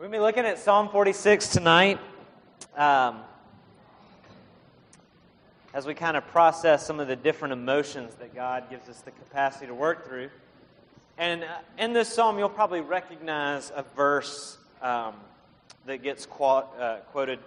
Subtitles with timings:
[0.00, 2.00] We're going to be looking at Psalm 46 tonight
[2.74, 3.18] um,
[5.74, 9.10] as we kind of process some of the different emotions that God gives us the
[9.10, 10.30] capacity to work through.
[11.18, 15.16] And uh, in this psalm, you'll probably recognize a verse um,
[15.84, 17.38] that gets uh, quoted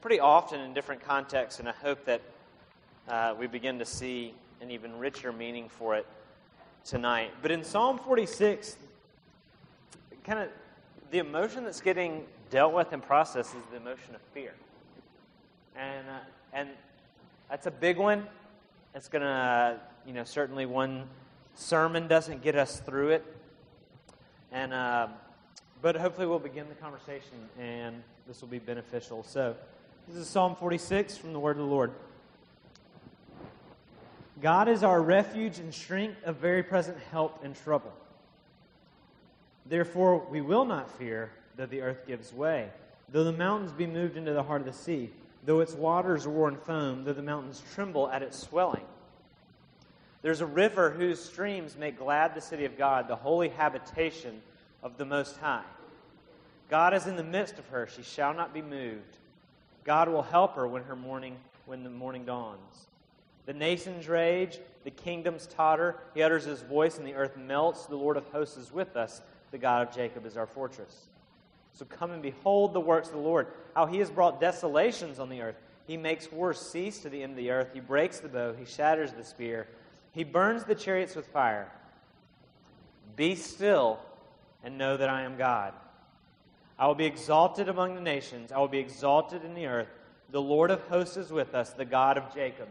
[0.00, 2.22] pretty often in different contexts, and I hope that
[3.06, 6.08] uh, we begin to see an even richer meaning for it
[6.84, 7.30] tonight.
[7.40, 8.78] But in Psalm 46,
[10.24, 10.48] kind of
[11.10, 14.54] the emotion that's getting dealt with and processed is the emotion of fear.
[15.76, 16.18] And, uh,
[16.52, 16.68] and
[17.50, 18.26] that's a big one.
[18.94, 21.08] It's going to, you know, certainly one
[21.54, 23.36] sermon doesn't get us through it.
[24.52, 25.08] And, uh,
[25.82, 29.22] but hopefully we'll begin the conversation and this will be beneficial.
[29.22, 29.54] So,
[30.08, 31.90] this is Psalm 46 from the Word of the Lord.
[34.42, 37.92] God is our refuge and strength, a very present help in trouble.
[39.66, 42.68] Therefore, we will not fear, though the earth gives way,
[43.10, 45.10] though the mountains be moved into the heart of the sea,
[45.44, 48.84] though its waters roar and foam, though the mountains tremble at its swelling.
[50.22, 54.40] There's a river whose streams make glad the city of God, the holy habitation
[54.82, 55.64] of the Most High.
[56.70, 59.18] God is in the midst of her; she shall not be moved.
[59.84, 62.86] God will help her when her morning, when the morning dawns.
[63.46, 65.96] The nations rage, the kingdoms totter.
[66.14, 67.84] He utters his voice, and the earth melts.
[67.84, 69.20] The Lord of hosts is with us.
[69.54, 71.06] The God of Jacob is our fortress.
[71.74, 75.28] So come and behold the works of the Lord, how he has brought desolations on
[75.28, 75.54] the earth.
[75.86, 77.68] He makes war cease to the end of the earth.
[77.72, 78.52] He breaks the bow.
[78.52, 79.68] He shatters the spear.
[80.10, 81.70] He burns the chariots with fire.
[83.14, 84.00] Be still
[84.64, 85.72] and know that I am God.
[86.76, 88.50] I will be exalted among the nations.
[88.50, 89.88] I will be exalted in the earth.
[90.32, 91.70] The Lord of hosts is with us.
[91.70, 92.66] The God of Jacob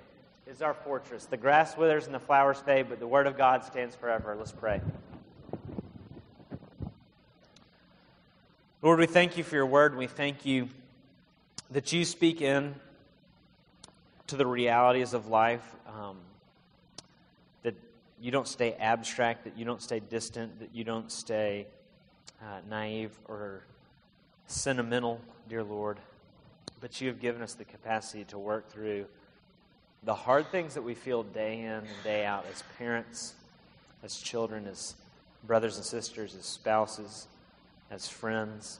[0.47, 1.27] is our fortress.
[1.27, 4.35] The grass withers and the flowers fade, but the word of God stands forever.
[4.37, 4.81] Let's pray.
[8.83, 10.67] Lord, we thank you for your word, we thank you
[11.71, 12.75] that you speak in
[14.27, 16.17] to the realities of life, um,
[17.61, 17.75] that
[18.19, 21.65] you don't stay abstract, that you don't stay distant, that you don't stay
[22.41, 23.63] uh, naive or
[24.47, 25.97] sentimental, dear Lord,
[26.81, 29.05] but you have given us the capacity to work through
[30.03, 33.33] the hard things that we feel day in and day out as parents,
[34.03, 34.95] as children, as
[35.45, 37.27] brothers and sisters, as spouses
[37.93, 38.79] as friends,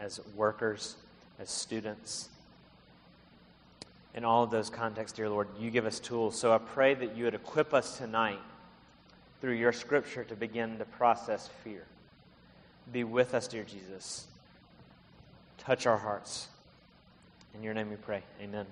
[0.00, 0.96] as workers,
[1.38, 2.30] as students.
[4.14, 6.38] In all of those contexts, dear Lord, you give us tools.
[6.38, 8.40] So I pray that you would equip us tonight
[9.40, 11.84] through your scripture to begin to process fear.
[12.92, 14.26] Be with us, dear Jesus.
[15.58, 16.48] Touch our hearts.
[17.54, 18.22] In your name we pray.
[18.40, 18.66] Amen.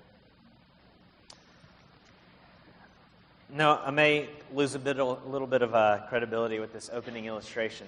[3.53, 7.25] No, I may lose a, bit, a little bit of uh, credibility with this opening
[7.25, 7.85] illustration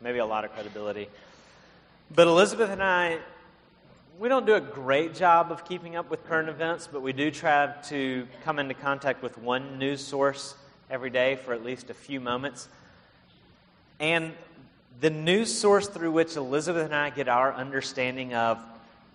[0.00, 1.08] maybe a lot of credibility.
[2.14, 3.18] But Elizabeth and I,
[4.18, 7.30] we don't do a great job of keeping up with current events, but we do
[7.30, 10.54] try to come into contact with one news source
[10.90, 12.68] every day for at least a few moments.
[13.98, 14.32] And
[15.00, 18.58] the news source through which Elizabeth and I get our understanding of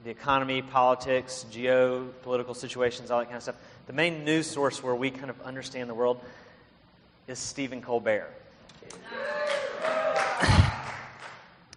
[0.04, 3.56] the economy, politics, geopolitical situations, all that kind of stuff,
[3.88, 6.22] the main news source where we kind of understand the world
[7.28, 8.32] is Stephen Colbert.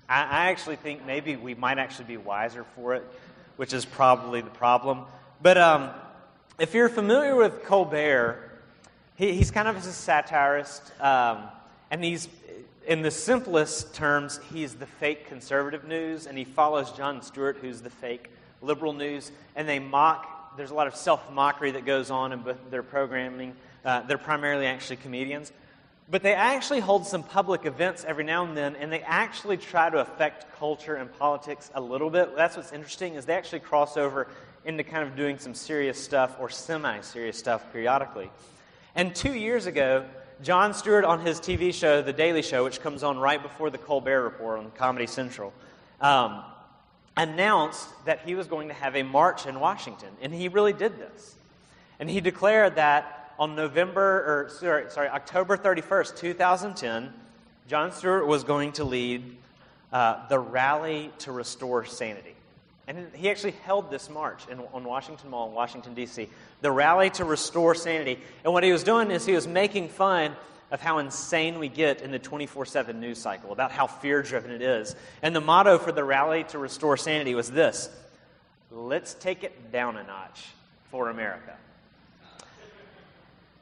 [0.08, 3.04] I, I actually think maybe we might actually be wiser for it,
[3.56, 5.04] which is probably the problem.
[5.42, 5.90] But um,
[6.58, 8.50] if you're familiar with Colbert,
[9.16, 11.44] he, he's kind of a satirist, um,
[11.90, 12.28] and he's,
[12.86, 17.80] in the simplest terms, he's the fake conservative news, and he follows Jon Stewart, who's
[17.80, 18.30] the fake
[18.62, 20.56] liberal news, and they mock.
[20.56, 23.54] There's a lot of self mockery that goes on in their programming.
[23.84, 25.52] Uh, they're primarily actually comedians.
[26.10, 29.90] But they actually hold some public events every now and then, and they actually try
[29.90, 32.34] to affect culture and politics a little bit.
[32.34, 34.28] That's what's interesting is they actually cross over
[34.64, 38.30] into kind of doing some serious stuff or semi-serious stuff periodically.
[38.94, 40.06] And two years ago,
[40.42, 43.78] Jon Stewart on his TV show, The Daily Show, which comes on right before the
[43.78, 45.52] Colbert Report on Comedy Central,
[46.00, 46.42] um,
[47.16, 50.98] announced that he was going to have a march in Washington, and he really did
[50.98, 51.34] this.
[51.98, 57.12] And he declared that on November, or sorry, sorry, October 31st, 2010,
[57.68, 59.36] Jon Stewart was going to lead
[59.92, 62.34] uh, the Rally to Restore Sanity.
[62.86, 66.28] And he actually held this march in, on Washington Mall in Washington, D.C.,
[66.62, 68.18] the Rally to Restore Sanity.
[68.44, 70.34] And what he was doing is he was making fun
[70.70, 74.50] of how insane we get in the 24 7 news cycle, about how fear driven
[74.50, 74.96] it is.
[75.22, 77.90] And the motto for the Rally to Restore Sanity was this
[78.70, 80.46] let's take it down a notch
[80.90, 81.56] for America.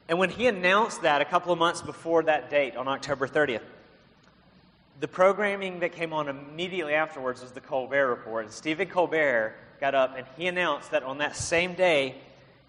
[0.09, 3.63] And when he announced that a couple of months before that date on October 30th,
[5.01, 8.45] the programming that came on immediately afterwards was the Colbert Report.
[8.45, 12.15] And Stephen Colbert got up and he announced that on that same day,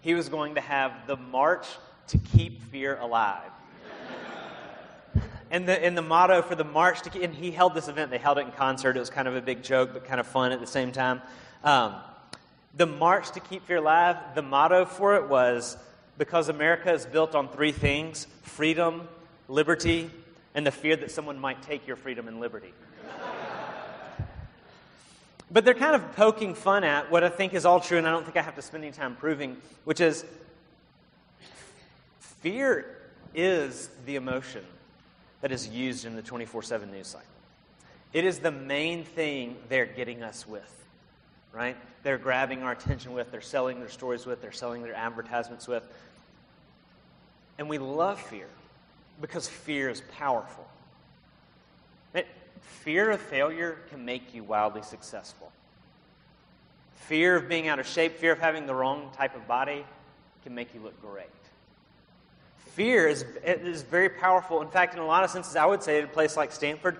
[0.00, 1.66] he was going to have the March
[2.08, 3.50] to Keep Fear Alive.
[5.50, 8.10] and, the, and the motto for the March to Keep, and he held this event,
[8.10, 8.96] they held it in concert.
[8.96, 11.22] It was kind of a big joke, but kind of fun at the same time.
[11.64, 11.94] Um,
[12.76, 15.76] the March to Keep Fear Alive, the motto for it was
[16.18, 19.08] because America is built on three things freedom,
[19.46, 20.10] liberty,
[20.54, 22.74] and the fear that someone might take your freedom and liberty.
[25.50, 28.10] but they're kind of poking fun at what I think is all true, and I
[28.10, 30.24] don't think I have to spend any time proving, which is
[32.18, 32.96] fear
[33.34, 34.64] is the emotion
[35.40, 37.26] that is used in the 24 7 news cycle.
[38.12, 40.72] It is the main thing they're getting us with,
[41.52, 41.76] right?
[42.02, 45.86] They're grabbing our attention with, they're selling their stories with, they're selling their advertisements with.
[47.58, 48.48] And we love fear
[49.20, 50.66] because fear is powerful.
[52.88, 55.52] Fear of failure can make you wildly successful.
[56.94, 59.84] Fear of being out of shape, fear of having the wrong type of body
[60.42, 61.26] can make you look great.
[62.74, 64.62] Fear is, is very powerful.
[64.62, 66.98] In fact, in a lot of senses, I would say at a place like Stanford,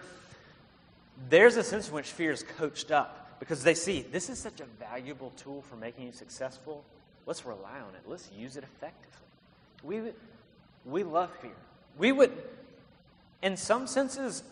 [1.28, 4.61] there's a sense in which fear is coached up because they see this is such
[4.61, 6.84] a valuable tool for making you successful.
[7.26, 8.02] Let's rely on it.
[8.06, 9.06] Let's use it effectively.
[9.82, 10.12] We,
[10.84, 11.50] we love fear.
[11.98, 12.32] We would,
[13.42, 14.42] in some senses,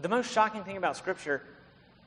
[0.00, 1.42] the most shocking thing about Scripture,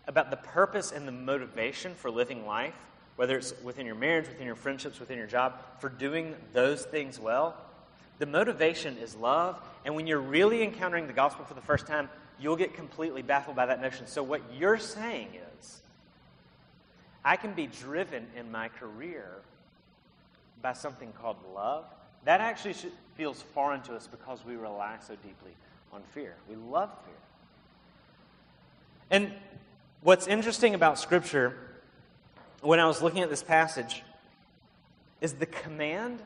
[0.08, 2.76] about the purpose and the motivation for living life,
[3.16, 7.20] whether it's within your marriage, within your friendships, within your job, for doing those things
[7.20, 7.56] well,
[8.20, 9.60] the motivation is love.
[9.84, 12.10] And when you're really encountering the gospel for the first time,
[12.40, 14.08] you'll get completely baffled by that notion.
[14.08, 15.30] So, what you're saying
[15.60, 15.82] is,
[17.24, 19.26] I can be driven in my career
[20.62, 21.86] by something called love.
[22.26, 22.76] That actually
[23.16, 25.52] feels foreign to us because we rely so deeply
[25.94, 26.36] on fear.
[26.50, 27.14] We love fear.
[29.12, 29.32] And
[30.02, 31.56] what's interesting about Scripture,
[32.62, 34.04] when I was looking at this passage,
[35.22, 36.20] is the command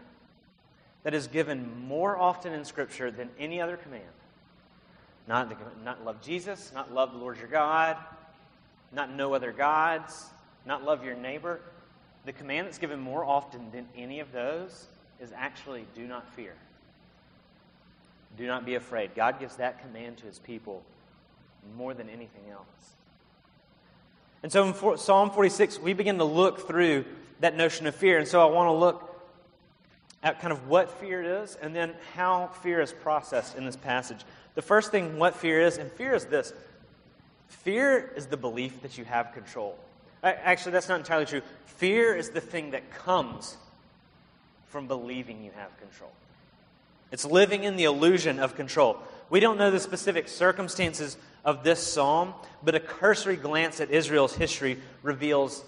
[1.04, 4.04] that is given more often in Scripture than any other command.
[5.28, 5.54] Not,
[5.84, 7.98] not love Jesus, not love the Lord your God,
[8.92, 10.25] not no other gods,
[10.66, 11.60] not love your neighbor.
[12.25, 14.88] The command that's given more often than any of those
[15.21, 16.54] is actually do not fear.
[18.38, 19.16] Do not be afraid.
[19.16, 20.83] God gives that command to his people
[21.77, 22.66] more than anything else.
[24.44, 27.06] And so in Psalm 46, we begin to look through
[27.42, 28.18] that notion of fear.
[28.18, 29.06] And so I want to look
[30.24, 34.19] at kind of what fear is and then how fear is processed in this passage.
[34.56, 36.54] The first thing, what fear is, and fear is this
[37.48, 39.77] fear is the belief that you have control.
[40.24, 41.42] Actually, that's not entirely true.
[41.65, 43.57] Fear is the thing that comes
[44.69, 46.12] from believing you have control.
[47.12, 48.98] It's living in the illusion of control.
[49.30, 52.33] We don't know the specific circumstances of this psalm,
[52.63, 55.63] but a cursory glance at Israel's history reveals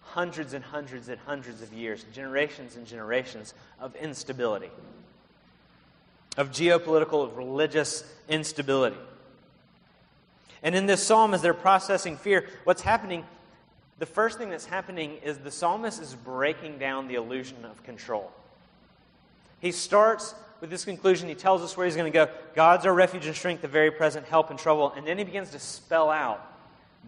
[0.00, 4.70] hundreds and hundreds and hundreds of years, generations and generations of instability,
[6.36, 8.96] of geopolitical, of religious instability.
[10.62, 13.24] And in this psalm, as they're processing fear, what's happening,
[14.02, 18.32] the first thing that's happening is the psalmist is breaking down the illusion of control.
[19.60, 22.26] He starts with this conclusion, he tells us where he's going to go.
[22.56, 24.92] God's our refuge and strength, the very present help in trouble.
[24.96, 26.44] And then he begins to spell out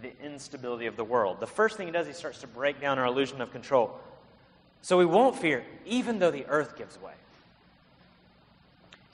[0.02, 1.40] the instability of the world.
[1.40, 3.98] The first thing he does, he starts to break down our illusion of control.
[4.82, 7.14] So we won't fear, even though the earth gives way.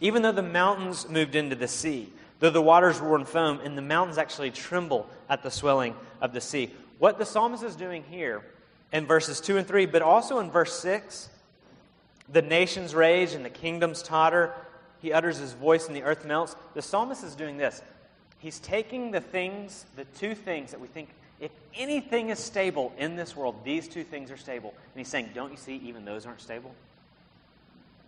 [0.00, 3.74] Even though the mountains moved into the sea, though the waters roar and foam, and
[3.74, 6.74] the mountains actually tremble at the swelling of the sea.
[7.00, 8.42] What the psalmist is doing here
[8.92, 11.30] in verses 2 and 3, but also in verse 6,
[12.28, 14.52] the nations rage and the kingdoms totter.
[15.00, 16.54] He utters his voice and the earth melts.
[16.74, 17.80] The psalmist is doing this.
[18.38, 21.08] He's taking the things, the two things that we think,
[21.40, 24.74] if anything is stable in this world, these two things are stable.
[24.76, 26.74] And he's saying, don't you see, even those aren't stable?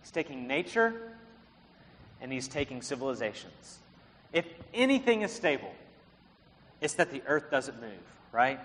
[0.03, 0.93] He's taking nature
[2.21, 3.79] and he's taking civilizations.
[4.31, 5.73] If anything is stable,
[6.79, 7.91] it's that the earth doesn't move,
[8.31, 8.59] right?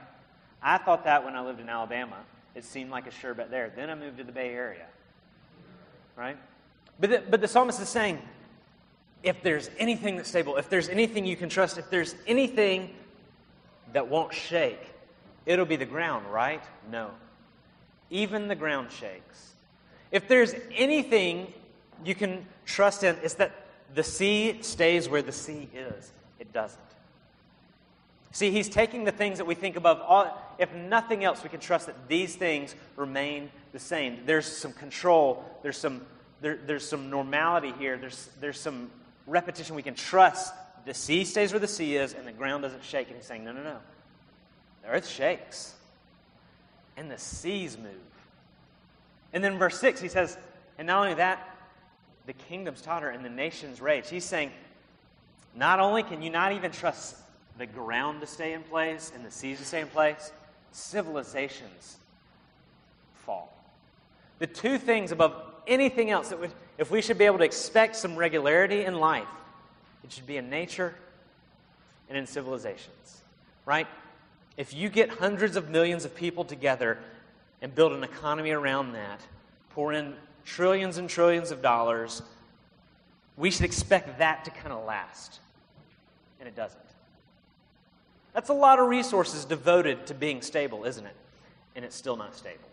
[0.63, 2.17] I thought that when I lived in Alabama.
[2.55, 3.71] It seemed like a sure bet there.
[3.75, 4.87] Then I moved to the Bay Area
[6.19, 6.37] right?
[6.99, 8.21] But the, but the psalmist is saying,
[9.23, 12.91] if there's anything that's stable, if there's anything you can trust, if there's anything
[13.93, 14.81] that won't shake,
[15.47, 16.63] it'll be the ground, right?
[16.91, 17.11] No.
[18.11, 19.55] Even the ground shakes.
[20.11, 21.53] If there's anything
[22.05, 23.53] you can trust in, it's that
[23.95, 26.13] the sea stays where the sea is.
[26.39, 26.81] It doesn't.
[28.39, 30.41] See, he's taking the things that we think above all.
[30.59, 34.21] If nothing else, we can trust that these things remain the same.
[34.27, 36.03] There's some control, there's some,
[36.41, 38.93] there, there's some normality here, there's, there's some
[39.27, 39.75] repetition.
[39.75, 40.55] We can trust
[40.85, 43.09] the sea stays where the sea is and the ground doesn't shake.
[43.09, 43.79] And he's saying, no, no, no.
[44.83, 45.75] The earth shakes
[46.97, 47.91] and the seas move.
[49.33, 50.39] And then verse 6, he says,
[50.79, 51.57] and not only that,
[52.27, 54.09] the kingdoms totter and the nations rage.
[54.09, 54.53] He's saying,
[55.57, 57.17] not only can you not even trust
[57.59, 60.33] the ground to stay in place and the seas to stay in place,
[60.73, 61.97] civilizations
[63.15, 63.53] fall.
[64.39, 65.35] The two things above
[65.67, 69.27] anything else that would, if we should be able to expect some regularity in life,
[70.05, 70.95] it should be in nature
[72.09, 73.23] and in civilizations,
[73.67, 73.87] right?
[74.57, 76.99] If you get hundreds of millions of people together
[77.61, 79.21] and build an economy around that,
[79.71, 82.23] pour in trillions and trillions of dollars,
[83.37, 85.41] we should expect that to kind of last.
[86.41, 86.88] And it doesn't.
[88.39, 91.17] That's a lot of resources devoted to being stable, isn't it?
[91.75, 92.69] And it's still not stable.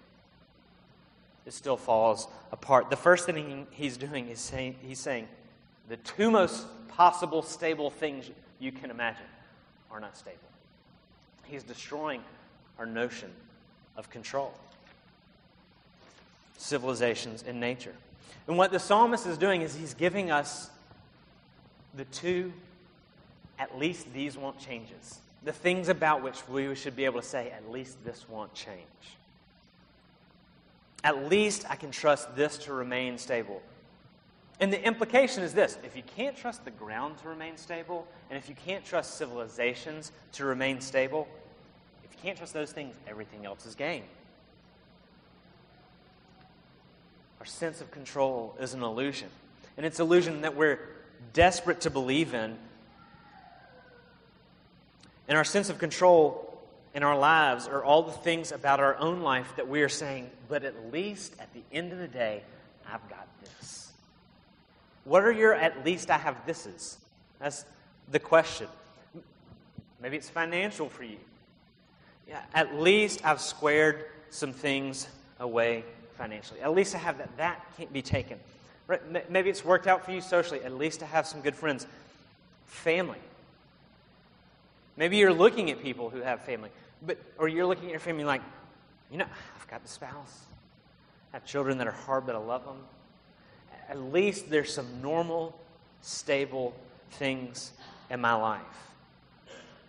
[1.47, 2.91] It still falls apart.
[2.91, 5.27] The first thing he's doing is saying, he's saying
[5.89, 8.29] the two most possible stable things
[8.59, 9.25] you can imagine
[9.89, 10.37] are not stable.
[11.45, 12.21] He's destroying
[12.77, 13.31] our notion
[13.97, 14.53] of control.
[16.59, 17.95] Civilizations in nature.
[18.47, 20.69] And what the psalmist is doing is he's giving us
[21.95, 22.53] the two,
[23.57, 25.21] at least these won't changes.
[25.45, 28.79] The things about which we should be able to say, at least this won't change.
[31.03, 33.61] At least I can trust this to remain stable.
[34.59, 38.37] And the implication is this if you can't trust the ground to remain stable, and
[38.37, 41.27] if you can't trust civilizations to remain stable,
[42.03, 44.03] if you can't trust those things, everything else is gain.
[47.39, 49.29] Our sense of control is an illusion.
[49.77, 50.79] And it's an illusion that we're
[51.33, 52.57] desperate to believe in.
[55.27, 56.61] And our sense of control
[56.93, 60.29] in our lives are all the things about our own life that we are saying,
[60.47, 62.41] but at least at the end of the day,
[62.87, 63.91] I've got this.
[65.03, 66.97] What are your at least I have thises?
[67.39, 67.65] That's
[68.11, 68.67] the question.
[70.01, 71.17] Maybe it's financial for you.
[72.27, 75.07] Yeah, at least I've squared some things
[75.39, 75.83] away
[76.17, 76.61] financially.
[76.61, 77.35] At least I have that.
[77.37, 78.39] That can't be taken.
[78.87, 79.29] Right?
[79.29, 80.63] Maybe it's worked out for you socially.
[80.63, 81.87] At least I have some good friends.
[82.65, 83.19] Family.
[84.97, 86.69] Maybe you're looking at people who have family,
[87.01, 88.41] but or you're looking at your family like,
[89.11, 89.25] you know,
[89.59, 90.41] I've got the spouse.
[91.33, 92.77] I have children that are hard, but I love them
[93.89, 95.57] at least there's some normal,
[96.01, 96.75] stable
[97.11, 97.71] things
[98.09, 98.61] in my life.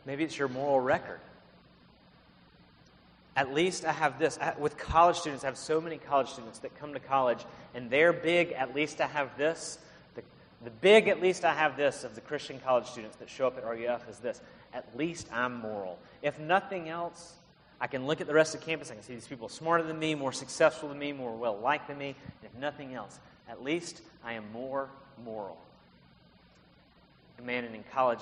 [0.05, 1.21] Maybe it's your moral record.
[3.35, 4.39] At least I have this.
[4.59, 7.45] with college students, I have so many college students that come to college,
[7.75, 9.79] and they're big, at least I have this.
[10.15, 10.23] The,
[10.65, 13.59] the big, at least I have this, of the Christian college students that show up
[13.59, 14.41] at RUF is this.
[14.77, 15.99] At least I'm moral.
[16.21, 17.33] If nothing else,
[17.81, 18.91] I can look at the rest of the campus.
[18.91, 21.89] I can see these people smarter than me, more successful than me, more well liked
[21.89, 22.15] than me.
[22.45, 23.19] If nothing else,
[23.49, 24.91] at least I am more
[25.25, 25.57] moral.
[27.39, 28.21] And man, and in college,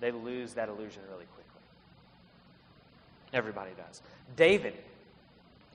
[0.00, 1.62] they lose that illusion really quickly.
[3.32, 4.02] Everybody does.
[4.36, 4.74] David,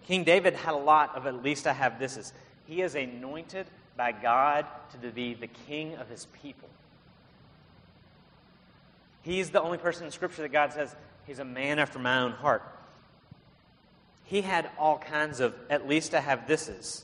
[0.08, 2.34] King David had a lot of at least I have this is
[2.68, 6.68] he is anointed by God to be the king of his people.
[9.26, 12.32] He's the only person in Scripture that God says he's a man after my own
[12.32, 12.62] heart.
[14.26, 17.04] He had all kinds of at least I have thises.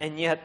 [0.00, 0.42] And yet,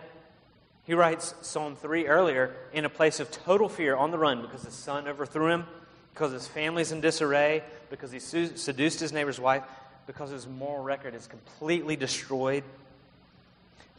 [0.84, 4.62] he writes Psalm 3 earlier in a place of total fear on the run because
[4.62, 5.66] his son overthrew him,
[6.14, 9.64] because his family's in disarray, because he seduced his neighbor's wife,
[10.06, 12.64] because his moral record is completely destroyed.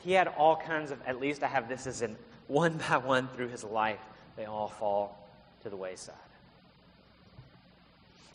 [0.05, 3.27] He had all kinds of, at least I have this as in one by one
[3.35, 3.99] through his life,
[4.37, 5.28] they all fall
[5.63, 6.15] to the wayside.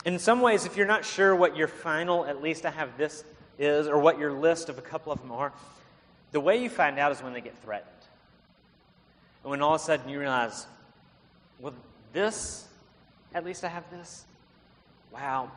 [0.06, 3.24] In some ways, if you're not sure what your final, at least I have this
[3.58, 5.54] is, or what your list of a couple of them are,
[6.32, 7.90] the way you find out is when they get threatened.
[9.44, 10.66] And when all of a sudden you realize,
[11.60, 11.74] well,
[12.12, 12.68] this,
[13.34, 14.26] at least I have this.
[15.12, 15.52] Wow,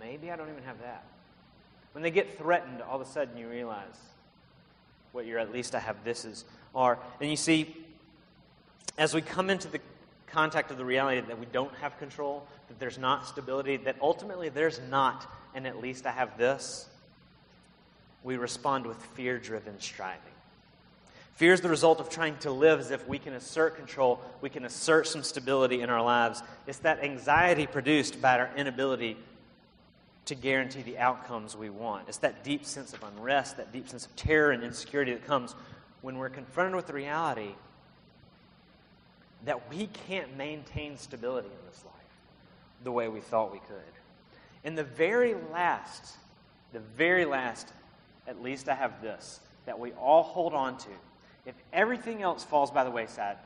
[0.00, 1.04] maybe I don't even have that.
[1.92, 3.98] When they get threatened, all of a sudden you realize
[5.12, 6.42] what your at least I have thises
[6.74, 6.98] are.
[7.20, 7.76] And you see,
[8.98, 9.80] as we come into the
[10.34, 14.48] contact of the reality that we don't have control, that there's not stability, that ultimately
[14.48, 16.88] there's not and at least I have this,
[18.24, 20.20] we respond with fear driven striving.
[21.36, 24.50] Fear is the result of trying to live as if we can assert control, we
[24.50, 26.42] can assert some stability in our lives.
[26.66, 29.16] It's that anxiety produced by our inability
[30.26, 32.08] to guarantee the outcomes we want.
[32.08, 35.54] It's that deep sense of unrest, that deep sense of terror and insecurity that comes
[36.02, 37.50] when we're confronted with the reality
[39.44, 41.94] that we can't maintain stability in this life
[42.82, 43.76] the way we thought we could.
[44.64, 46.16] And the very last,
[46.72, 47.68] the very last
[48.26, 50.88] at least I have this that we all hold on to.
[51.46, 53.36] If everything else falls by the wayside,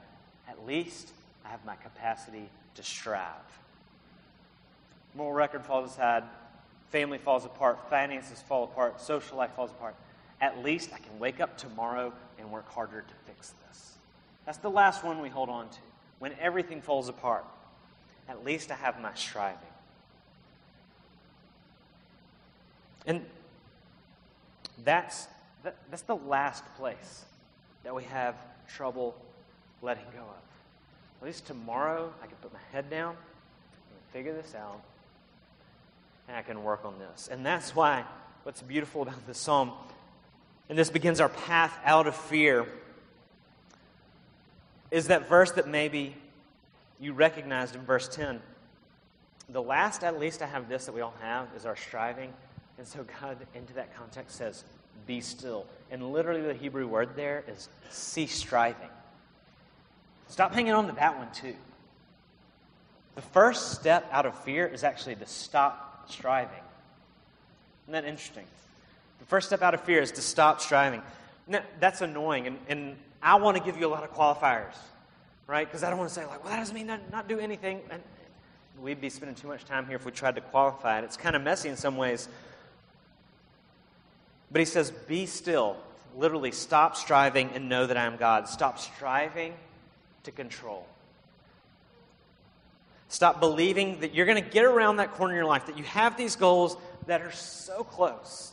[0.48, 1.10] at least
[1.44, 3.22] I have my capacity to strive.
[5.14, 6.24] Moral record falls aside,
[6.90, 9.94] family falls apart, finances fall apart, social life falls apart.
[10.40, 13.94] At least I can wake up tomorrow and work harder to fix this.
[14.46, 15.78] That's the last one we hold on to.
[16.18, 17.44] When everything falls apart,
[18.28, 19.58] at least I have my striving.
[23.06, 23.24] And
[24.84, 25.26] that's,
[25.62, 27.24] that, that's the last place
[27.84, 28.34] that we have
[28.68, 29.16] trouble
[29.80, 31.22] letting go of.
[31.22, 34.80] At least tomorrow, I can put my head down and figure this out,
[36.28, 37.28] and I can work on this.
[37.30, 38.04] And that's why
[38.42, 39.72] what's beautiful about this psalm,
[40.68, 42.66] and this begins our path out of fear,
[44.90, 46.16] is that verse that maybe
[47.00, 48.40] you recognized in verse 10.
[49.50, 52.32] The last, at least, I have this that we all have is our striving.
[52.76, 54.64] And so God, into that context, says,
[55.06, 55.66] Be still.
[55.90, 58.88] And literally, the Hebrew word there is cease striving.
[60.28, 61.54] Stop hanging on to that one, too.
[63.14, 66.60] The first step out of fear is actually to stop striving.
[67.84, 68.44] Isn't that interesting?
[69.18, 71.02] The first step out of fear is to stop striving.
[71.46, 74.76] Now, that's annoying, and, and I want to give you a lot of qualifiers,
[75.46, 75.66] right?
[75.66, 77.80] Because I don't want to say, like, well, that doesn't mean not, not do anything.
[77.90, 78.02] And
[78.80, 81.04] we'd be spending too much time here if we tried to qualify it.
[81.04, 82.28] It's kind of messy in some ways.
[84.50, 85.76] But he says, Be still.
[86.16, 88.48] Literally, stop striving and know that I am God.
[88.48, 89.54] Stop striving
[90.24, 90.86] to control.
[93.08, 95.84] Stop believing that you're going to get around that corner in your life, that you
[95.84, 98.52] have these goals that are so close.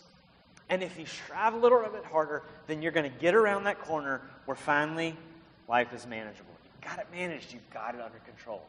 [0.69, 3.79] And if you strive a little bit harder, then you're going to get around that
[3.81, 5.15] corner where finally
[5.67, 6.53] life is manageable.
[6.63, 8.63] You've got it managed, you've got it under control.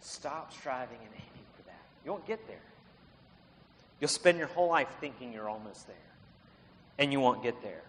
[0.00, 1.80] Stop striving and aiming for that.
[2.04, 2.56] You won't get there.
[4.00, 5.96] You'll spend your whole life thinking you're almost there,
[6.98, 7.82] and you won't get there.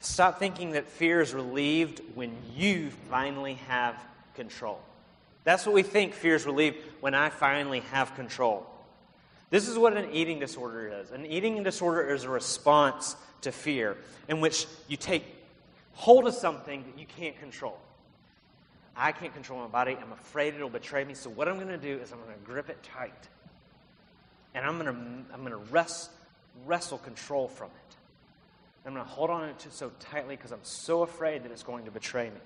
[0.00, 3.94] Stop thinking that fear is relieved when you finally have
[4.34, 4.80] control.
[5.44, 8.66] That's what we think fear is relieved when I finally have control.
[9.50, 11.10] This is what an eating disorder is.
[11.10, 13.96] An eating disorder is a response to fear
[14.28, 15.24] in which you take
[15.94, 17.78] hold of something that you can't control.
[18.94, 19.96] I can't control my body.
[20.00, 21.14] I'm afraid it'll betray me.
[21.14, 23.28] So what I'm going to do is I'm going to grip it tight.
[24.54, 26.10] And I'm going to, I'm to wrest,
[26.66, 27.96] wrestle control from it.
[28.84, 31.62] I'm going to hold on to it so tightly because I'm so afraid that it's
[31.62, 32.40] going to betray me.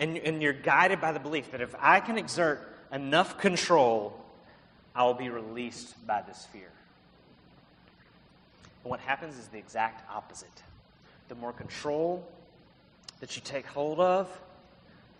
[0.00, 4.23] And, and you're guided by the belief that if I can exert enough control,
[4.94, 6.70] I will be released by this fear.
[8.84, 10.62] And what happens is the exact opposite.
[11.28, 12.26] The more control
[13.20, 14.28] that you take hold of,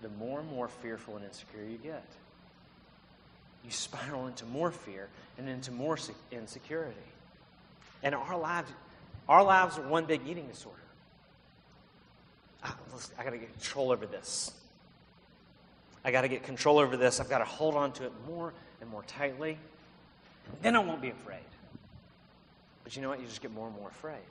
[0.02, 2.04] the more and more fearful and insecure you get.
[3.64, 5.08] You spiral into more fear
[5.38, 5.98] and into more
[6.30, 6.96] insecurity.
[8.02, 8.70] And our lives,
[9.28, 10.76] our lives are one big eating disorder.
[12.62, 12.76] Ah,
[13.18, 14.52] I got to get control over this.
[16.04, 17.20] I got to get control over this.
[17.20, 19.58] I've got to hold on to it more and more tightly.
[20.62, 21.38] Then I won't be afraid.
[22.82, 23.20] But you know what?
[23.20, 24.22] You just get more and more afraid.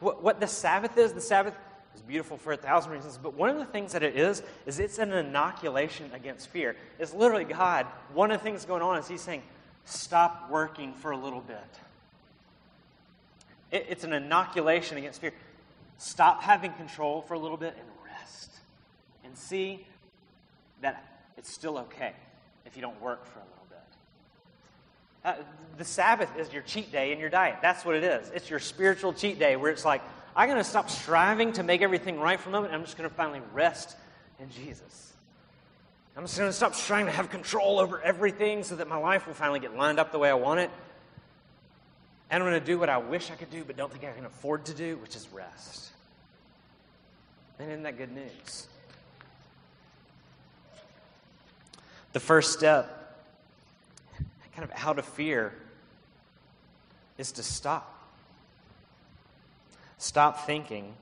[0.00, 1.54] What, what the Sabbath is, the Sabbath
[1.96, 4.78] is beautiful for a thousand reasons, but one of the things that it is, is
[4.78, 6.76] it's an inoculation against fear.
[7.00, 7.86] It's literally God.
[8.14, 9.42] One of the things going on is He's saying,
[9.84, 11.56] stop working for a little bit.
[13.72, 15.32] It, it's an inoculation against fear.
[15.96, 18.52] Stop having control for a little bit and rest.
[19.24, 19.84] And see
[20.80, 21.04] that
[21.38, 22.12] it's still okay
[22.66, 23.78] if you don't work for a little bit.
[25.24, 25.34] Uh,
[25.78, 27.60] the Sabbath is your cheat day in your diet.
[27.62, 28.28] That's what it is.
[28.34, 30.02] It's your spiritual cheat day where it's like,
[30.34, 32.74] I'm going to stop striving to make everything right for a moment.
[32.74, 33.96] I'm just going to finally rest
[34.40, 35.12] in Jesus.
[36.16, 39.26] I'm just going to stop trying to have control over everything so that my life
[39.26, 40.70] will finally get lined up the way I want it.
[42.30, 44.10] And I'm going to do what I wish I could do but don't think I
[44.12, 45.90] can afford to do, which is rest.
[47.60, 48.66] And isn't that good news?
[52.18, 53.16] The first step,
[54.56, 55.52] kind of out of fear,
[57.16, 58.10] is to stop.
[59.98, 60.94] Stop thinking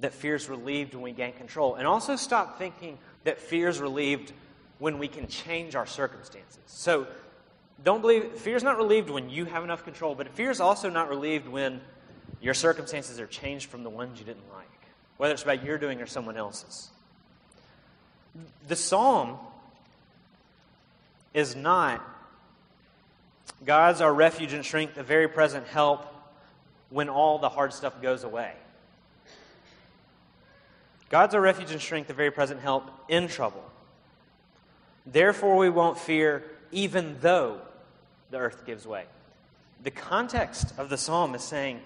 [0.00, 1.76] that fear is relieved when we gain control.
[1.76, 4.32] And also stop thinking that fear is relieved
[4.80, 6.58] when we can change our circumstances.
[6.66, 7.06] So
[7.84, 10.90] don't believe fear is not relieved when you have enough control, but fear is also
[10.90, 11.80] not relieved when
[12.40, 16.02] your circumstances are changed from the ones you didn't like, whether it's about your doing
[16.02, 16.90] or someone else's.
[18.66, 19.38] The psalm
[21.36, 22.02] is not
[23.64, 26.06] God's our refuge and strength, a very present help
[26.90, 28.52] when all the hard stuff goes away.
[31.08, 33.62] God's our refuge and strength, a very present help in trouble.
[35.06, 37.60] Therefore, we won't fear, even though
[38.30, 39.04] the earth gives way.
[39.84, 41.80] The context of the psalm is saying,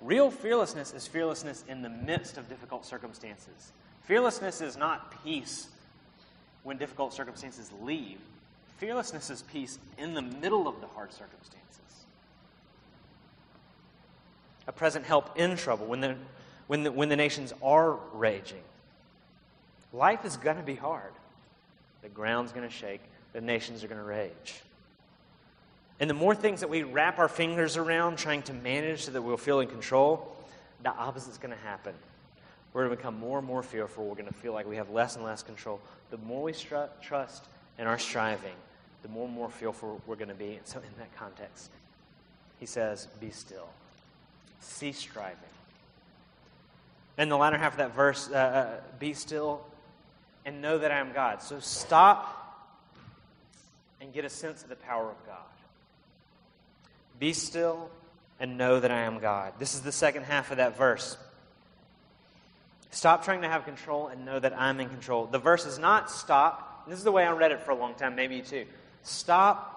[0.00, 3.72] Real fearlessness is fearlessness in the midst of difficult circumstances.
[4.04, 5.68] Fearlessness is not peace
[6.62, 8.18] when difficult circumstances leave.
[8.78, 11.60] Fearlessness is peace in the middle of the hard circumstances.
[14.66, 16.16] A present help in trouble when the,
[16.66, 18.62] when the, when the nations are raging.
[19.92, 21.12] Life is going to be hard.
[22.02, 23.00] The ground's going to shake.
[23.32, 24.62] The nations are going to rage.
[26.00, 29.22] And the more things that we wrap our fingers around trying to manage so that
[29.22, 30.36] we'll feel in control,
[30.82, 31.94] the opposite's going to happen.
[32.72, 34.04] We're going to become more and more fearful.
[34.06, 35.80] We're going to feel like we have less and less control.
[36.10, 37.44] The more we trust
[37.78, 38.54] in our striving,
[39.02, 40.54] the more and more fearful we're going to be.
[40.54, 41.70] And so, in that context,
[42.58, 43.68] he says, Be still,
[44.60, 45.38] cease striving.
[47.18, 49.64] In the latter half of that verse, uh, uh, be still
[50.46, 51.42] and know that I am God.
[51.42, 52.38] So, stop
[54.00, 55.36] and get a sense of the power of God.
[57.18, 57.90] Be still
[58.40, 59.52] and know that I am God.
[59.58, 61.16] This is the second half of that verse.
[62.92, 65.26] Stop trying to have control and know that I'm in control.
[65.26, 66.88] The verse is not stop.
[66.88, 68.66] This is the way I read it for a long time, maybe you too.
[69.02, 69.68] Stop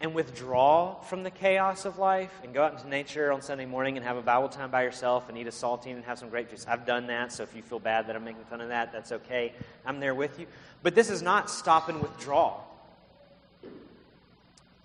[0.00, 3.96] and withdraw from the chaos of life and go out into nature on Sunday morning
[3.96, 6.50] and have a Bible time by yourself and eat a saltine and have some grape
[6.50, 6.66] juice.
[6.68, 9.10] I've done that, so if you feel bad that I'm making fun of that, that's
[9.10, 9.54] okay.
[9.86, 10.46] I'm there with you.
[10.82, 12.60] But this is not stop and withdraw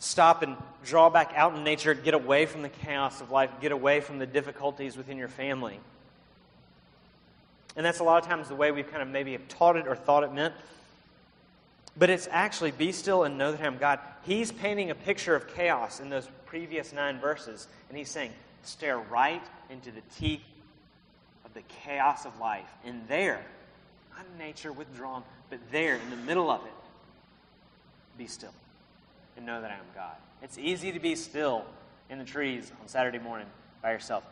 [0.01, 3.71] stop and draw back out in nature, get away from the chaos of life, get
[3.71, 5.79] away from the difficulties within your family.
[7.75, 9.87] And that's a lot of times the way we've kind of maybe have taught it
[9.87, 10.53] or thought it meant.
[11.97, 13.99] But it's actually be still and know that I am God.
[14.23, 17.67] He's painting a picture of chaos in those previous nine verses.
[17.89, 18.31] And he's saying,
[18.63, 20.41] stare right into the teeth
[21.45, 22.69] of the chaos of life.
[22.85, 23.43] And there,
[24.15, 26.73] not nature withdrawn, but there in the middle of it,
[28.17, 28.53] be still
[29.37, 30.15] and know that I am God.
[30.41, 31.65] It's easy to be still
[32.09, 33.47] in the trees on Saturday morning
[33.81, 34.23] by yourself.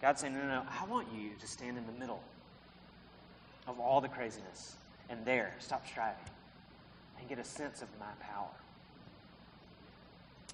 [0.00, 2.22] God's saying, no, no, no, I want you to stand in the middle
[3.66, 4.76] of all the craziness
[5.10, 6.16] and there, stop striving
[7.18, 8.46] and get a sense of my power.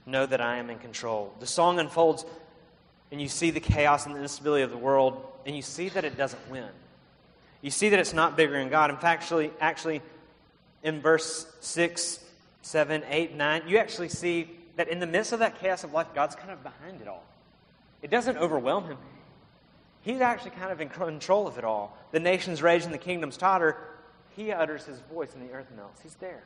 [0.07, 1.33] Know that I am in control.
[1.41, 2.25] The song unfolds,
[3.11, 6.05] and you see the chaos and the instability of the world, and you see that
[6.05, 6.69] it doesn't win.
[7.63, 8.91] You see that it's not bigger than God.
[8.91, 10.03] In fact, actually, actually
[10.83, 12.21] in verse 6,
[12.63, 16.09] 7, 8, 9, you actually see that in the midst of that chaos of life,
[16.15, 17.25] God's kind of behind it all.
[18.03, 18.99] It doesn't overwhelm him.
[20.05, 21.97] He's actually kind of in control of it all.
[22.13, 23.77] The nations rage and the kingdoms totter.
[24.37, 26.03] He utters his voice and the earth melts.
[26.03, 26.43] He's there.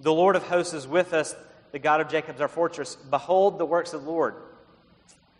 [0.00, 1.34] The Lord of hosts is with us.
[1.70, 2.96] The God of Jacob is our fortress.
[2.96, 4.34] Behold the works of the Lord,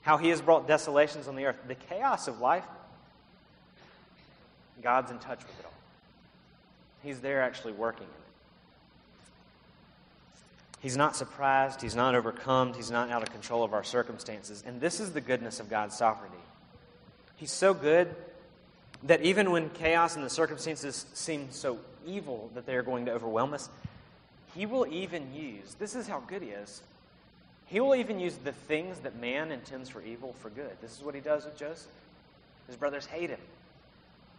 [0.03, 1.59] how he has brought desolations on the earth.
[1.66, 2.64] The chaos of life,
[4.83, 5.72] God's in touch with it all.
[7.03, 8.16] He's there actually working in it.
[10.81, 11.83] He's not surprised.
[11.83, 12.72] He's not overcome.
[12.75, 14.62] He's not out of control of our circumstances.
[14.66, 16.38] And this is the goodness of God's sovereignty.
[17.42, 18.14] He's so good
[19.02, 23.12] that even when chaos and the circumstances seem so evil that they are going to
[23.12, 23.68] overwhelm us,
[24.55, 26.83] He will even use, this is how good He is,
[27.66, 30.70] He will even use the things that man intends for evil for good.
[30.81, 31.90] This is what He does with Joseph.
[32.68, 33.40] His brothers hate him,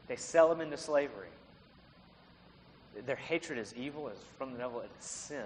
[0.08, 1.28] they sell him into slavery.
[3.06, 5.44] Their hatred is evil, is from the devil, it's sin.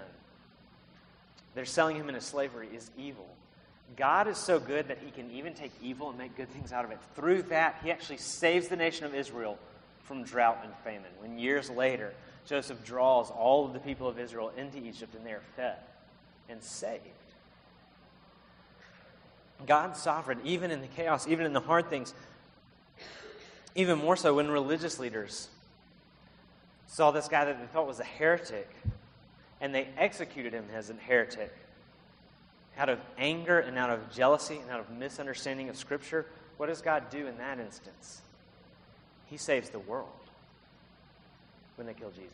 [1.56, 3.26] They're selling him into slavery is evil.
[3.96, 6.84] God is so good that he can even take evil and make good things out
[6.84, 6.98] of it.
[7.16, 9.58] Through that, he actually saves the nation of Israel
[10.04, 11.10] from drought and famine.
[11.18, 12.12] When years later,
[12.46, 15.76] Joseph draws all of the people of Israel into Egypt and they are fed
[16.48, 17.02] and saved.
[19.66, 22.14] God's sovereign, even in the chaos, even in the hard things.
[23.74, 25.48] Even more so when religious leaders
[26.86, 28.70] saw this guy that they thought was a heretic
[29.60, 31.54] and they executed him as a heretic.
[32.78, 36.80] Out of anger and out of jealousy and out of misunderstanding of Scripture, what does
[36.80, 38.22] God do in that instance?
[39.26, 40.08] He saves the world
[41.76, 42.32] when they kill Jesus.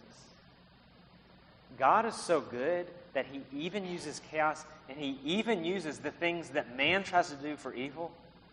[1.78, 6.50] God is so good that he even uses chaos and he even uses the things
[6.50, 8.12] that man tries to do for evil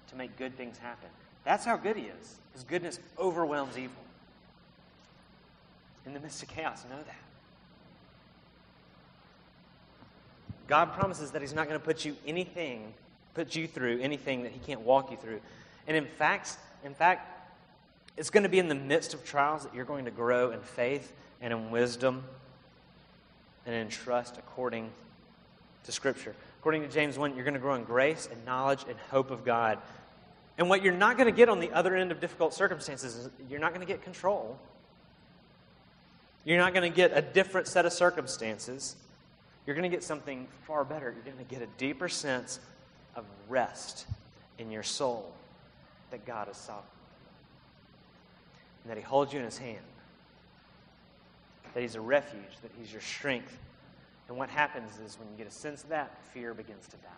[0.10, 1.10] to make good things happen.
[1.43, 2.36] That's how good he is.
[2.54, 4.04] His goodness overwhelms evil.
[6.06, 7.31] In the midst of chaos, know that.
[10.71, 12.93] God promises that He's not going to put you anything,
[13.34, 15.41] put you through anything that He can't walk you through.
[15.86, 16.55] And in fact,
[16.86, 17.27] in fact,
[18.15, 20.62] it's going to be in the midst of trials that you're going to grow in
[20.62, 22.23] faith and in wisdom
[23.65, 24.89] and in trust according
[25.84, 26.34] to Scripture.
[26.62, 29.43] According to James 1, you're going to grow in grace and knowledge and hope of
[29.43, 29.77] God.
[30.57, 33.29] And what you're not going to get on the other end of difficult circumstances is
[33.49, 34.57] you're not going to get control.
[36.45, 38.95] You're not going to get a different set of circumstances
[39.65, 41.13] you're going to get something far better.
[41.13, 42.60] You're going to get a deeper sense
[43.15, 44.08] of rest
[44.58, 45.32] in your soul
[46.10, 46.86] that God is sovereign,
[48.84, 49.80] and that He holds you in His hand,
[51.74, 53.58] that He's a refuge, that He's your strength.
[54.28, 57.10] And what happens is when you get a sense of that, fear begins to die.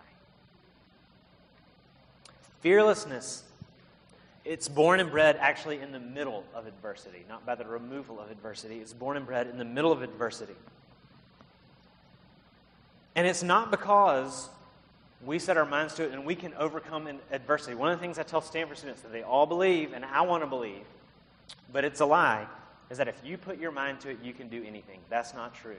[2.62, 3.44] Fearlessness,
[4.46, 8.32] it's born and bred actually in the middle of adversity, not by the removal of
[8.32, 8.80] adversity.
[8.80, 10.56] It's born and bred in the middle of adversity.
[13.16, 14.50] And it's not because
[15.26, 17.76] we set our minds to it and we can overcome adversity.
[17.76, 20.44] One of the things I tell Stanford students that they all believe, and I want
[20.44, 20.84] to believe,
[21.72, 22.46] but it's a lie,
[22.90, 25.00] is that if you put your mind to it, you can do anything.
[25.10, 25.78] That's not true.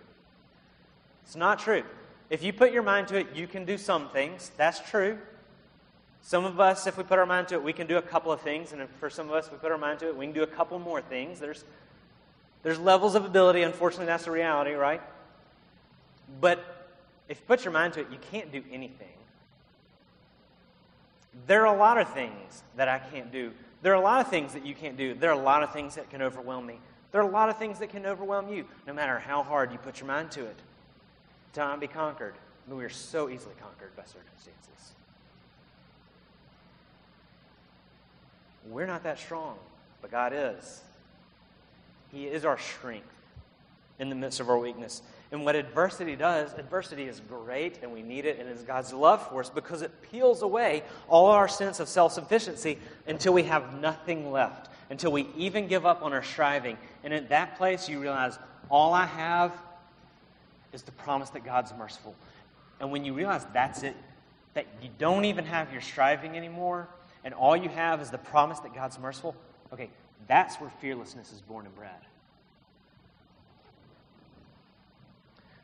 [1.24, 1.82] It's not true.
[2.30, 4.50] If you put your mind to it, you can do some things.
[4.56, 5.18] That's true.
[6.22, 8.32] Some of us, if we put our mind to it, we can do a couple
[8.32, 8.72] of things.
[8.72, 10.46] And for some of us, we put our mind to it, we can do a
[10.46, 11.38] couple more things.
[11.38, 11.64] There's,
[12.62, 13.62] there's levels of ability.
[13.62, 15.02] Unfortunately, that's the reality, right?
[16.40, 16.64] But
[17.28, 19.08] if you put your mind to it, you can't do anything.
[21.46, 23.50] There are a lot of things that I can't do.
[23.82, 25.14] There are a lot of things that you can't do.
[25.14, 26.78] There are a lot of things that can overwhelm me.
[27.12, 29.78] There are a lot of things that can overwhelm you, no matter how hard you
[29.78, 30.56] put your mind to it.
[31.54, 32.34] To not be conquered.
[32.68, 34.92] We are so easily conquered by circumstances.
[38.68, 39.56] We're not that strong,
[40.00, 40.80] but God is.
[42.10, 43.06] He is our strength
[43.98, 45.02] in the midst of our weakness.
[45.34, 49.28] And what adversity does, adversity is great and we need it, and it's God's love
[49.28, 53.80] for us because it peels away all our sense of self sufficiency until we have
[53.80, 56.78] nothing left, until we even give up on our striving.
[57.02, 58.38] And at that place, you realize
[58.70, 59.52] all I have
[60.72, 62.14] is the promise that God's merciful.
[62.78, 63.96] And when you realize that's it,
[64.54, 66.86] that you don't even have your striving anymore,
[67.24, 69.34] and all you have is the promise that God's merciful,
[69.72, 69.90] okay,
[70.28, 71.90] that's where fearlessness is born and bred.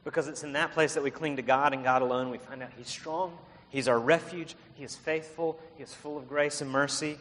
[0.05, 2.31] Because it's in that place that we cling to God and God alone.
[2.31, 3.37] We find out He's strong,
[3.69, 7.19] He's our refuge, He is faithful, He is full of grace and mercy.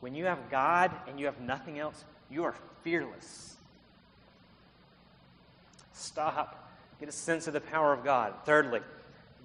[0.00, 3.56] When you have God and you have nothing else, you are fearless.
[5.92, 6.56] Stop.
[6.98, 8.32] Get a sense of the power of God.
[8.44, 8.80] Thirdly,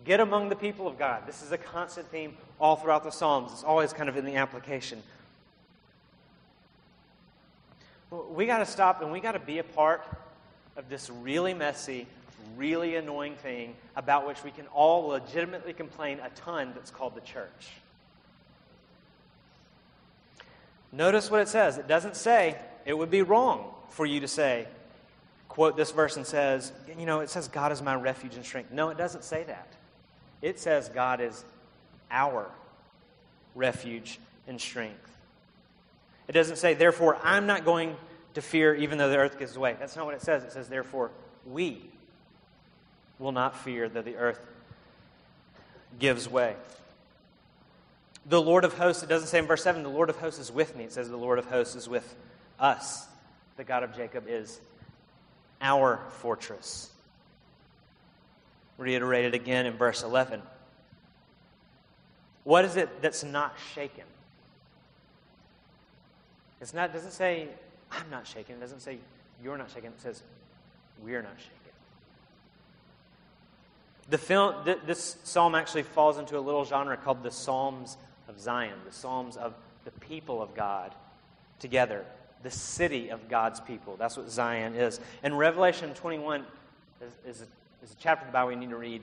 [0.06, 1.24] Get among the people of God.
[1.26, 3.52] This is a constant theme all throughout the Psalms.
[3.52, 5.02] It's always kind of in the application.
[8.12, 10.06] We got to stop and we got to be a part
[10.78, 12.08] of this really messy,
[12.58, 17.22] really annoying thing about which we can all legitimately complain a ton that's called the
[17.22, 17.70] church.
[20.92, 21.78] Notice what it says.
[21.78, 24.68] It doesn't say it would be wrong for you to say,
[25.50, 28.72] quote this verse and says, you know, it says God is my refuge and strength.
[28.72, 29.68] No, it doesn't say that.
[30.42, 31.44] It says God is
[32.12, 32.50] our
[33.56, 35.10] refuge and strength.
[36.28, 37.96] It doesn't say, therefore, I'm not going
[38.36, 39.76] to fear even though the earth gives way.
[39.80, 40.44] That's not what it says.
[40.44, 41.12] It says, therefore,
[41.46, 41.82] we
[43.18, 44.40] will not fear though the earth
[46.00, 46.56] gives way.
[48.28, 50.52] The Lord of hosts, it doesn't say in verse 7, the Lord of hosts is
[50.52, 50.84] with me.
[50.84, 52.16] It says the Lord of hosts is with
[52.60, 53.08] us.
[53.58, 54.60] The God of Jacob is
[55.62, 56.90] our fortress
[58.78, 60.42] reiterated again in verse 11.
[62.44, 64.04] What is it that's not shaken?
[66.60, 67.48] It's not, it doesn't say,
[67.96, 68.56] I'm not shaken.
[68.56, 68.98] It doesn't say,
[69.44, 69.92] you're not shaken.
[69.92, 70.22] It says,
[71.04, 71.52] we're not shaken.
[74.10, 78.40] The film, th- this psalm actually falls into a little genre called the Psalms of
[78.40, 79.54] Zion, the Psalms of
[79.84, 80.94] the people of God
[81.60, 82.06] together,
[82.44, 83.96] the city of God's people.
[83.98, 85.00] That's what Zion is.
[85.24, 86.46] And Revelation 21
[87.26, 87.48] is, is
[87.86, 89.02] is a chapter of the Bible we need to read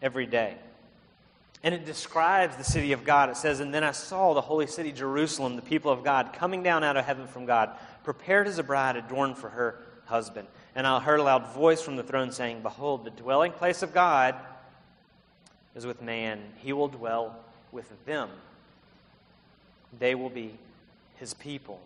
[0.00, 0.54] every day.
[1.62, 3.28] And it describes the city of God.
[3.28, 6.62] It says, And then I saw the holy city, Jerusalem, the people of God, coming
[6.62, 7.70] down out of heaven from God,
[8.04, 10.48] prepared as a bride adorned for her husband.
[10.74, 13.92] And I heard a loud voice from the throne saying, Behold, the dwelling place of
[13.92, 14.34] God
[15.74, 16.40] is with man.
[16.56, 17.36] He will dwell
[17.72, 18.28] with them.
[19.98, 20.54] They will be
[21.16, 21.80] his people.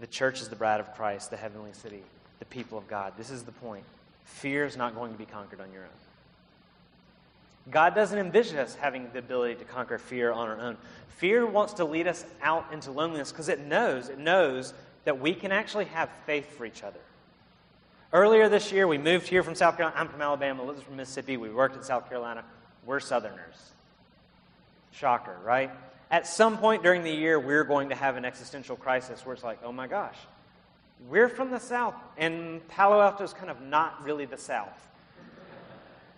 [0.00, 2.02] The church is the bride of Christ, the heavenly city,
[2.38, 3.12] the people of God.
[3.16, 3.84] This is the point.
[4.24, 5.88] Fear is not going to be conquered on your own.
[7.70, 10.76] God doesn't envision us having the ability to conquer fear on our own.
[11.16, 14.74] Fear wants to lead us out into loneliness because it knows, it knows
[15.04, 17.00] that we can actually have faith for each other.
[18.12, 20.00] Earlier this year, we moved here from South Carolina.
[20.00, 21.36] I'm from Alabama, Liz from Mississippi.
[21.36, 22.44] We worked in South Carolina.
[22.86, 23.72] We're Southerners.
[24.92, 25.70] Shocker, right?
[26.10, 29.42] At some point during the year, we're going to have an existential crisis where it's
[29.42, 30.16] like, oh my gosh,
[31.08, 34.88] we're from the South, and Palo Alto is kind of not really the South.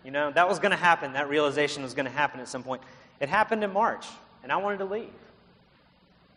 [0.07, 1.15] You know, that was going to happen.
[1.15, 2.81] That realization was going to happen at some point.
[3.19, 4.07] It happened in March,
[4.45, 5.11] and I wanted to leave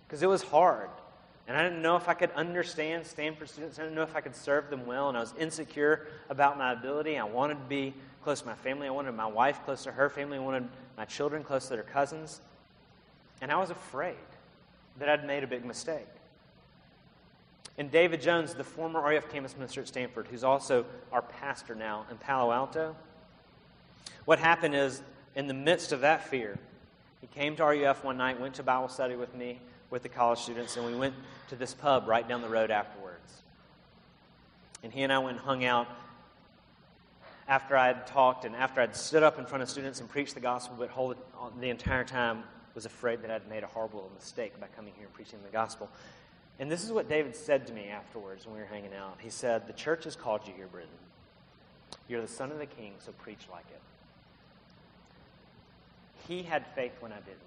[0.08, 0.90] because it was hard.
[1.48, 3.78] And I didn't know if I could understand Stanford students.
[3.78, 5.08] I didn't know if I could serve them well.
[5.08, 7.20] And I was insecure about my ability.
[7.20, 8.88] I wanted to be close to my family.
[8.88, 10.38] I wanted my wife close to her family.
[10.38, 12.42] I wanted my children close to their cousins.
[13.40, 14.16] And I was afraid
[14.98, 16.08] that I'd made a big mistake.
[17.78, 22.08] And David Jones, the former RUF campus minister at Stanford, who's also our pastor now
[22.10, 22.96] in Palo Alto,
[24.30, 25.02] what happened is,
[25.36, 26.56] in the midst of that fear,
[27.20, 30.38] he came to RUF one night, went to Bible study with me, with the college
[30.38, 31.16] students, and we went
[31.48, 33.42] to this pub right down the road afterwards.
[34.84, 35.88] And he and I went and hung out
[37.48, 40.36] after I had talked and after I'd stood up in front of students and preached
[40.36, 40.92] the gospel, but
[41.60, 42.44] the entire time
[42.76, 45.90] was afraid that I'd made a horrible mistake by coming here and preaching the gospel.
[46.60, 49.18] And this is what David said to me afterwards when we were hanging out.
[49.22, 50.92] He said, The church has called you here, Britton.
[52.08, 53.82] You're the son of the king, so preach like it.
[56.30, 57.40] He had faith when I didn't.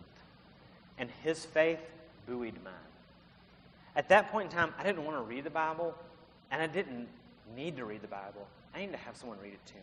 [0.99, 1.79] And his faith
[2.27, 2.75] buoyed mine.
[3.95, 5.95] At that point in time, I didn't want to read the Bible,
[6.51, 7.07] and I didn't
[7.55, 8.47] need to read the Bible.
[8.75, 9.81] I needed to have someone read it to me.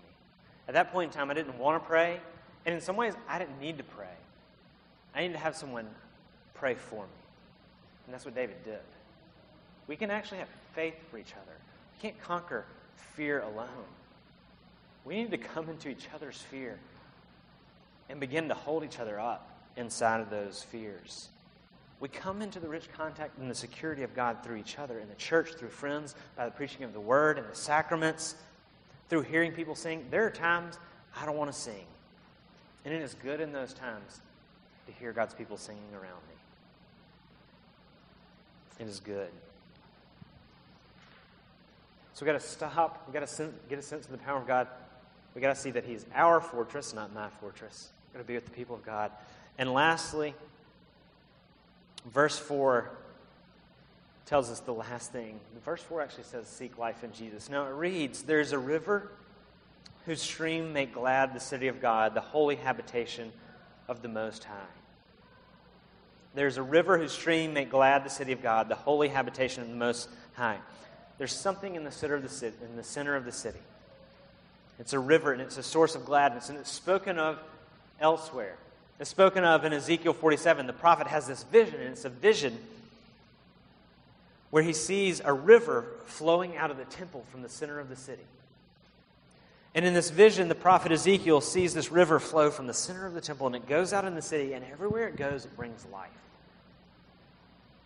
[0.67, 2.19] At that point in time, I didn't want to pray,
[2.65, 4.07] and in some ways, I didn't need to pray.
[5.15, 5.87] I needed to have someone
[6.53, 7.21] pray for me.
[8.05, 8.79] And that's what David did.
[9.87, 11.55] We can actually have faith for each other.
[11.95, 12.65] We can't conquer
[13.15, 13.69] fear alone.
[15.05, 16.77] We need to come into each other's fear
[18.09, 21.29] and begin to hold each other up inside of those fears.
[21.99, 25.09] We come into the rich contact and the security of God through each other, in
[25.09, 28.35] the church, through friends, by the preaching of the word and the sacraments,
[29.09, 30.05] through hearing people sing.
[30.09, 30.79] There are times
[31.19, 31.85] I don't want to sing.
[32.85, 34.21] And it is good in those times
[34.87, 36.35] to hear God's people singing around me.
[38.79, 39.29] It is good.
[42.13, 43.03] So we've got to stop.
[43.05, 44.67] We've got to get a sense of the power of God.
[45.35, 47.89] We've got to see that He's our fortress, not my fortress.
[48.09, 49.11] We've got to be with the people of God.
[49.57, 50.33] And lastly,
[52.05, 52.89] Verse 4
[54.25, 55.39] tells us the last thing.
[55.65, 57.49] Verse 4 actually says, Seek life in Jesus.
[57.49, 59.11] Now it reads, There's a river
[60.05, 63.31] whose stream make glad the city of God, the holy habitation
[63.87, 64.55] of the Most High.
[66.35, 69.69] There's a river whose stream make glad the city of God, the holy habitation of
[69.69, 70.57] the Most High.
[71.17, 73.59] There's something in the center of the city, in the center of the city.
[74.77, 77.39] It's a river and it's a source of gladness, and it's spoken of
[77.99, 78.57] elsewhere
[78.99, 80.67] is spoken of in Ezekiel 47.
[80.67, 82.57] The prophet has this vision, and it's a vision
[84.49, 87.95] where he sees a river flowing out of the temple from the center of the
[87.95, 88.23] city.
[89.75, 93.13] And in this vision, the prophet Ezekiel sees this river flow from the center of
[93.13, 95.85] the temple, and it goes out in the city, and everywhere it goes, it brings
[95.93, 96.09] life.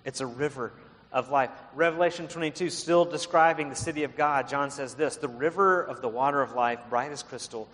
[0.06, 0.72] It's a river
[1.12, 1.50] of life.
[1.76, 6.08] Revelation 22, still describing the city of God, John says this The river of the
[6.08, 7.68] water of life, bright as crystal,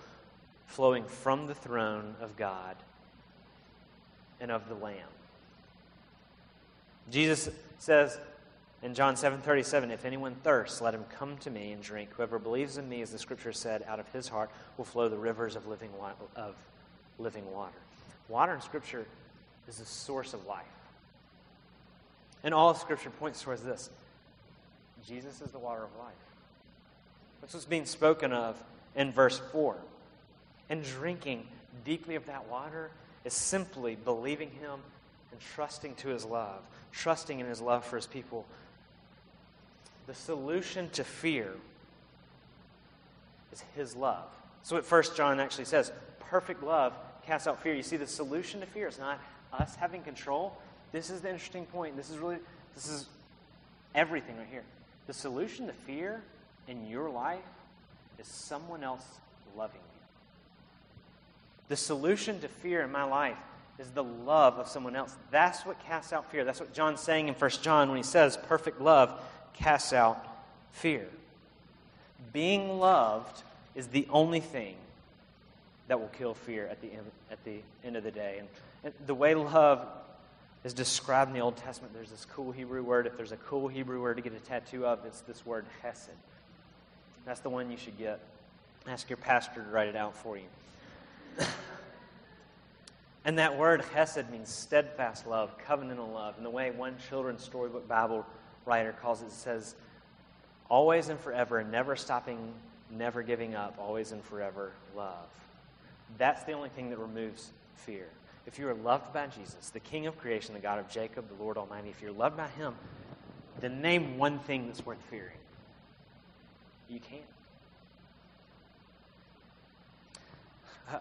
[0.70, 2.78] flowing from the throne of God
[4.40, 5.10] and of the Lamb.
[7.12, 8.18] Jesus says
[8.82, 12.14] in John 7:37, "If anyone thirsts, let him come to me and drink.
[12.14, 15.18] Whoever believes in me, as the scripture said, out of his heart will flow the
[15.18, 16.56] rivers of living wa- of
[17.18, 17.78] living water."
[18.28, 19.08] Water in scripture
[19.68, 20.66] is the source of life.
[22.44, 23.90] And all of scripture points towards this.
[25.04, 26.14] Jesus is the water of life.
[27.42, 28.64] That's what's being spoken of
[28.96, 29.76] in verse 4.
[30.70, 31.48] And drinking
[31.84, 32.92] deeply of that water
[33.26, 34.80] is simply believing Him
[35.32, 38.46] and trusting to His love, trusting in His love for His people.
[40.08, 41.54] The solution to fear
[43.52, 44.28] is His love.
[44.64, 46.94] So what First John actually says, perfect love
[47.26, 47.74] casts out fear.
[47.74, 49.20] You see, the solution to fear is not
[49.54, 50.56] us having control.
[50.92, 51.96] This is the interesting point.
[51.96, 52.38] This is really,
[52.76, 53.08] this is
[53.96, 54.64] everything right here.
[55.08, 56.22] The solution to fear
[56.68, 57.40] in your life
[58.20, 59.06] is someone else
[59.58, 59.89] loving you.
[61.70, 63.38] The solution to fear in my life
[63.78, 65.16] is the love of someone else.
[65.32, 66.44] That's what casts out fear.
[66.44, 69.12] That's what John's saying in 1 John when he says perfect love
[69.54, 70.26] casts out
[70.74, 71.08] fear.
[72.34, 73.44] Being loved
[73.76, 74.76] is the only thing
[75.88, 78.42] that will kill fear at the end, at the end of the day.
[78.84, 79.86] And the way love
[80.64, 83.08] is described in the Old Testament, there's this cool Hebrew word.
[83.08, 86.10] If there's a cool Hebrew word to get a tattoo of, it's this word hesed.
[87.26, 88.20] That's the one you should get.
[88.88, 90.44] Ask your pastor to write it out for you.
[93.26, 96.36] and that word hesed means steadfast love, covenantal love.
[96.38, 98.26] And the way one children's storybook Bible
[98.66, 99.76] writer calls it, it says,
[100.70, 102.54] always and forever, never stopping,
[102.92, 105.28] never giving up, always and forever love.
[106.18, 108.08] That's the only thing that removes fear.
[108.46, 111.44] If you are loved by Jesus, the King of creation, the God of Jacob, the
[111.44, 112.74] Lord Almighty, if you're loved by Him,
[113.60, 115.38] then name one thing that's worth fearing.
[116.88, 117.22] You can't.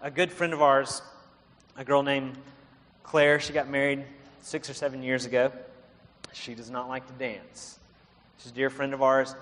[0.03, 1.03] A good friend of ours,
[1.76, 2.36] a girl named
[3.03, 4.05] Claire, she got married
[4.43, 5.53] six or seven years ago.
[6.32, 7.78] She does not like to dance.
[8.39, 9.34] She's a dear friend of ours.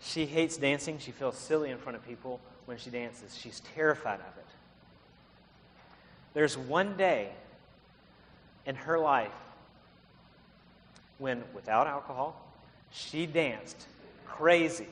[0.00, 0.98] She hates dancing.
[0.98, 3.36] She feels silly in front of people when she dances.
[3.36, 4.46] She's terrified of it.
[6.34, 7.30] There's one day
[8.66, 9.30] in her life
[11.18, 12.36] when, without alcohol,
[12.90, 13.86] she danced
[14.26, 14.88] crazy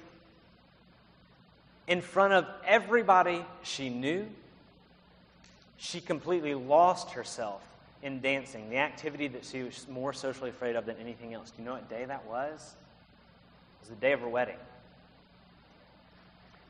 [1.86, 4.26] in front of everybody she knew.
[5.82, 7.62] She completely lost herself
[8.02, 11.50] in dancing, the activity that she was more socially afraid of than anything else.
[11.50, 12.74] Do you know what day that was?
[13.78, 14.58] It was the day of her wedding.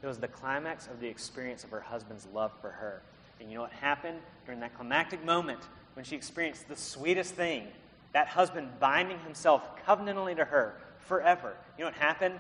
[0.01, 3.03] It was the climax of the experience of her husband's love for her.
[3.41, 5.61] And you know what happened during that climactic moment
[5.95, 7.67] when she experienced the sweetest thing?
[8.13, 11.57] That husband binding himself covenantally to her forever.
[11.77, 12.37] You know what happened?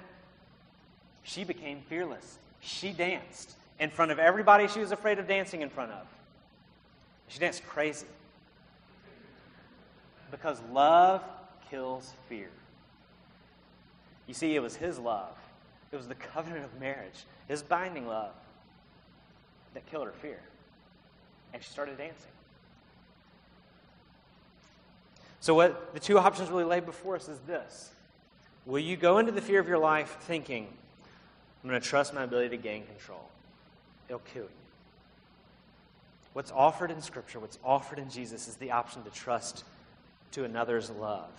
[1.24, 2.38] She became fearless.
[2.60, 6.06] She danced in front of everybody she was afraid of dancing in front of.
[7.30, 8.06] She danced crazy.
[10.30, 11.22] Because love
[11.70, 12.50] kills fear.
[14.26, 15.36] You see, it was his love,
[15.90, 18.34] it was the covenant of marriage, his binding love,
[19.74, 20.40] that killed her fear.
[21.52, 22.30] And she started dancing.
[25.40, 27.90] So, what the two options really lay before us is this
[28.66, 30.66] Will you go into the fear of your life thinking,
[31.62, 33.28] I'm going to trust my ability to gain control?
[34.08, 34.59] It'll kill you.
[36.32, 39.64] What's offered in Scripture, what's offered in Jesus, is the option to trust
[40.32, 41.30] to another's love,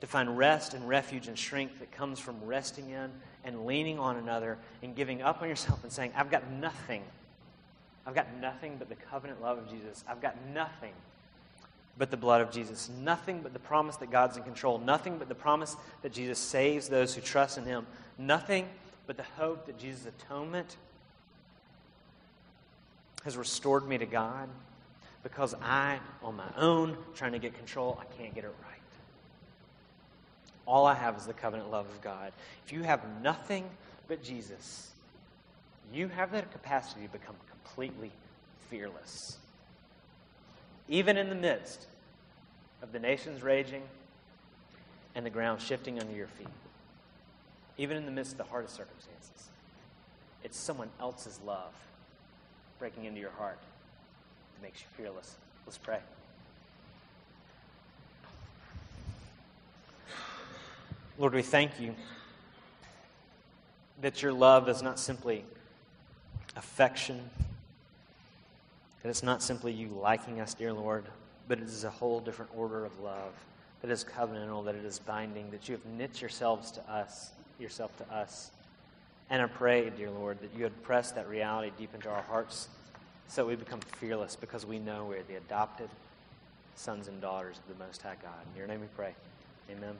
[0.00, 3.10] to find rest and refuge and strength that comes from resting in
[3.44, 7.02] and leaning on another and giving up on yourself and saying, I've got nothing.
[8.06, 10.04] I've got nothing but the covenant love of Jesus.
[10.06, 10.92] I've got nothing
[11.96, 12.90] but the blood of Jesus.
[13.00, 14.78] Nothing but the promise that God's in control.
[14.78, 17.86] Nothing but the promise that Jesus saves those who trust in Him.
[18.18, 18.68] Nothing
[19.06, 20.76] but the hope that Jesus' atonement
[23.24, 24.48] has restored me to God
[25.22, 28.74] because I, on my own, trying to get control, I can't get it right.
[30.66, 32.32] All I have is the covenant love of God.
[32.66, 33.64] If you have nothing
[34.06, 34.92] but Jesus,
[35.92, 38.10] you have that capacity to become completely
[38.68, 39.38] fearless.
[40.88, 41.86] Even in the midst
[42.82, 43.82] of the nations raging
[45.14, 46.46] and the ground shifting under your feet,
[47.78, 49.48] even in the midst of the hardest circumstances,
[50.42, 51.72] it's someone else's love
[52.78, 53.58] breaking into your heart
[54.54, 55.36] that makes you fearless.
[55.66, 55.98] Let's pray.
[61.18, 61.94] Lord, we thank you
[64.02, 65.44] that your love is not simply
[66.56, 67.30] affection,
[69.02, 71.04] that it's not simply you liking us, dear Lord,
[71.46, 73.32] but it is a whole different order of love
[73.80, 77.96] that is covenantal, that it is binding, that you have knit yourselves to us, yourself
[77.98, 78.50] to us.
[79.30, 82.68] And I pray, dear Lord, that you would press that reality deep into our hearts
[83.28, 85.88] so that we become fearless because we know we're the adopted
[86.76, 88.32] sons and daughters of the Most High God.
[88.52, 89.14] In your name we pray.
[89.70, 89.96] Amen.